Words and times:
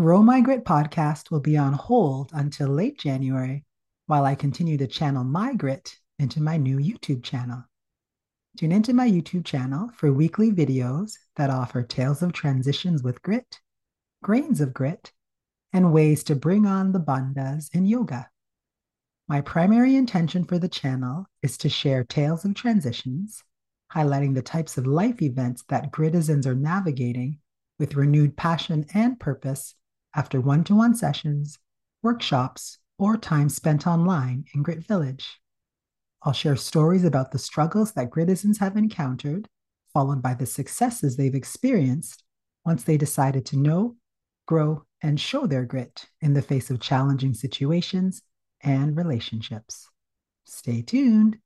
Grow 0.00 0.24
My 0.24 0.40
Grit 0.40 0.64
podcast 0.64 1.30
will 1.30 1.38
be 1.38 1.56
on 1.56 1.72
hold 1.72 2.30
until 2.32 2.66
late 2.66 2.98
January 2.98 3.64
while 4.06 4.24
I 4.24 4.34
continue 4.34 4.76
to 4.78 4.88
channel 4.88 5.22
my 5.22 5.54
grit 5.54 5.94
into 6.18 6.42
my 6.42 6.56
new 6.56 6.78
YouTube 6.78 7.22
channel. 7.22 7.62
Tune 8.58 8.72
into 8.72 8.92
my 8.92 9.08
YouTube 9.08 9.44
channel 9.44 9.92
for 9.94 10.12
weekly 10.12 10.50
videos 10.50 11.12
that 11.36 11.48
offer 11.48 11.84
tales 11.84 12.22
of 12.22 12.32
transitions 12.32 13.04
with 13.04 13.22
grit, 13.22 13.60
grains 14.20 14.60
of 14.60 14.74
grit, 14.74 15.12
and 15.72 15.92
ways 15.92 16.24
to 16.24 16.34
bring 16.34 16.66
on 16.66 16.90
the 16.90 16.98
bandhas 16.98 17.72
in 17.72 17.86
yoga. 17.86 18.28
My 19.28 19.42
primary 19.42 19.94
intention 19.94 20.42
for 20.42 20.58
the 20.58 20.68
channel 20.68 21.26
is 21.40 21.56
to 21.58 21.68
share 21.68 22.02
tales 22.02 22.44
of 22.44 22.54
transitions, 22.54 23.44
highlighting 23.92 24.34
the 24.34 24.42
types 24.42 24.76
of 24.76 24.88
life 24.88 25.22
events 25.22 25.62
that 25.68 25.92
Gritizens 25.92 26.46
are 26.46 26.56
navigating 26.56 27.38
with 27.78 27.94
renewed 27.94 28.36
passion 28.36 28.86
and 28.92 29.20
purpose 29.20 29.76
after 30.14 30.40
one 30.40 30.64
to 30.64 30.74
one 30.74 30.94
sessions, 30.94 31.58
workshops, 32.02 32.78
or 32.98 33.16
time 33.16 33.48
spent 33.48 33.86
online 33.86 34.44
in 34.54 34.62
Grit 34.62 34.86
Village. 34.86 35.40
I'll 36.22 36.32
share 36.32 36.56
stories 36.56 37.04
about 37.04 37.32
the 37.32 37.38
struggles 37.38 37.92
that 37.92 38.10
Gritizens 38.10 38.58
have 38.58 38.76
encountered, 38.76 39.48
followed 39.92 40.22
by 40.22 40.34
the 40.34 40.46
successes 40.46 41.16
they've 41.16 41.34
experienced 41.34 42.22
once 42.64 42.84
they 42.84 42.96
decided 42.96 43.44
to 43.46 43.58
know, 43.58 43.96
grow, 44.46 44.84
and 45.02 45.20
show 45.20 45.46
their 45.46 45.64
grit 45.64 46.06
in 46.20 46.32
the 46.32 46.42
face 46.42 46.70
of 46.70 46.80
challenging 46.80 47.34
situations 47.34 48.22
and 48.62 48.96
relationships. 48.96 49.88
Stay 50.44 50.80
tuned. 50.82 51.38